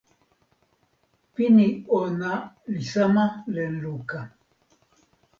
[1.33, 1.65] pini
[1.99, 2.33] ona
[2.73, 4.19] li sama len luka.